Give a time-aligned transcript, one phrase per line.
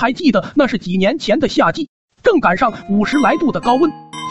[0.00, 1.86] 还记得那是几年前的夏季，
[2.22, 3.82] 正赶上五十来度的高温，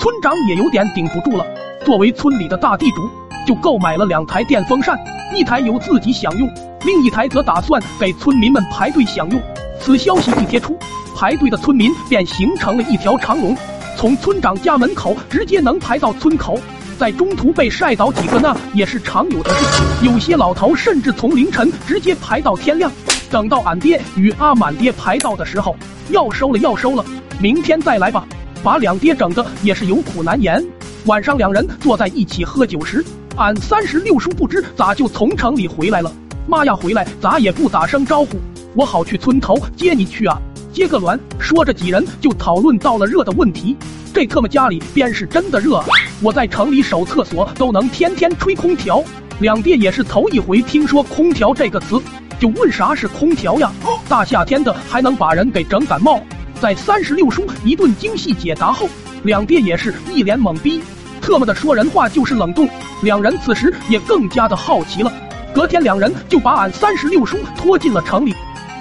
[0.00, 1.44] 村长也有点顶不住了。
[1.84, 3.06] 作为村里的大地主，
[3.46, 4.98] 就购买了两台电风扇，
[5.36, 6.48] 一台由自己享用，
[6.86, 9.38] 另一台则打算给村民们排队享用。
[9.78, 10.74] 此消息一贴出，
[11.14, 13.54] 排队的村民便形成了一条长龙，
[13.94, 16.58] 从村长家门口直接能排到村口，
[16.98, 20.06] 在中途被晒倒几个那也是常有的事。
[20.06, 22.90] 有些老头甚至从凌晨直接排到天亮。
[23.30, 25.76] 等到俺爹与阿满爹排到的时候，
[26.10, 27.04] 要收了要收了，
[27.38, 28.26] 明天再来吧。
[28.62, 30.64] 把两爹整的也是有苦难言。
[31.04, 33.04] 晚上两人坐在一起喝酒时，
[33.36, 36.10] 俺三十六叔不知咋就从城里回来了。
[36.46, 38.38] 妈呀，回来咋也不打声招呼，
[38.74, 40.36] 我好去村头接你去啊。
[40.72, 41.18] 接个卵！
[41.38, 43.76] 说着几人就讨论到了热的问题。
[44.14, 45.82] 这特么家里边是真的热！
[46.22, 49.02] 我在城里守厕所都能天天吹空调。
[49.40, 52.00] 两爹也是头一回听说空调这个词。
[52.38, 53.72] 就问啥是空调呀？
[54.08, 56.20] 大夏天的还能把人给整感冒？
[56.60, 58.88] 在三十六叔一顿精细解答后，
[59.24, 60.82] 两爹也是一脸懵逼，
[61.20, 62.68] 特么的说人话就是冷冻。
[63.02, 65.12] 两人此时也更加的好奇了。
[65.54, 68.34] 隔天，两人就把俺三十六叔拖进了城里，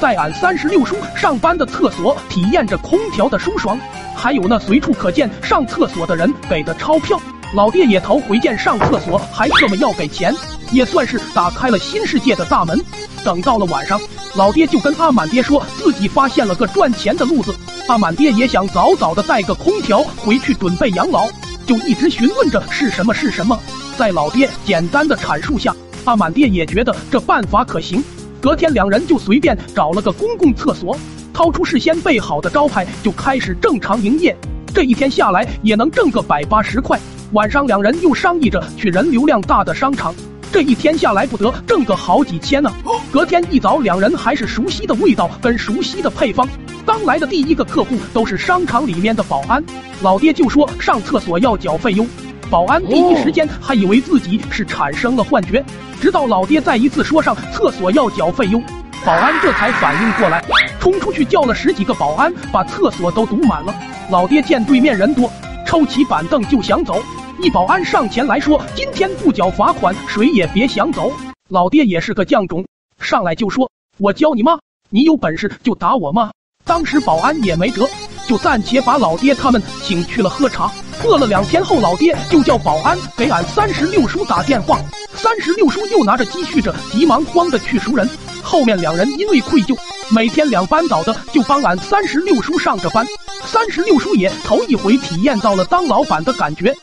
[0.00, 3.78] 在俺三十六叔上班的厕所体验着空调的舒爽，
[4.16, 7.20] 还有那随处可见上厕所的人给的钞票。
[7.52, 10.32] 老爹也头回见上厕所还这么要给钱，
[10.70, 12.80] 也算是打开了新世界的大门。
[13.24, 14.00] 等到了晚上，
[14.36, 17.52] 老爹就跟阿满爹说自己发现了个赚钱的路子。
[17.88, 21.28] 阿满爹也想早早的带个空调回去准备养老，
[21.66, 23.58] 就一直询问着是什么是什么。
[23.98, 28.02] 在老爹简单的阐述下，阿满爹也觉得这办法可行。
[28.40, 30.96] 隔天，两人就随便找了个公共厕所，
[31.34, 34.34] 掏出事先备好的招牌，就开始正常营业。
[34.72, 36.98] 这一天下来也能挣个百八十块。
[37.32, 40.12] 晚上，两人又商议着去人流量大的商场，
[40.50, 42.72] 这一天下来不得挣个好几千呢。
[43.12, 46.48] 隔天一早，两人还是熟悉的味道跟熟悉的配方。
[46.84, 49.62] 刚来的第一个客户都是商场里面的保安，
[50.02, 52.04] 老爹就说上厕所要缴费用。
[52.50, 55.64] 保安第一时间还以为自己是产生了幻觉，
[56.00, 58.60] 直到老爹再一次说上厕所要缴费用，
[59.04, 60.44] 保安这才反应过来，
[60.80, 63.72] 冲出去叫了十几个保安，把厕所都堵满了。
[64.10, 65.30] 老爹见对面人多，
[65.64, 67.00] 抽起板凳就想走。
[67.42, 71.10] 一保安上前来说：“今天不缴罚款，谁也别想走。”
[71.48, 72.66] 老爹也是个犟种，
[73.00, 74.58] 上来就说：“我教你妈，
[74.90, 76.30] 你有本事就打我妈。”
[76.66, 77.88] 当时保安也没辙，
[78.28, 80.70] 就暂且把老爹他们请去了喝茶。
[81.02, 84.78] 饿了两天后，老爹就叫保安给俺三十六叔打电话。
[85.14, 88.06] 三十六叔又拿着积蓄着，急忙慌的去赎人。
[88.42, 89.74] 后面两人因为愧疚，
[90.14, 93.06] 每天两班倒的就帮俺三十六叔上着班。
[93.46, 96.76] 三十六叔也头一回体验到了当老板的感觉。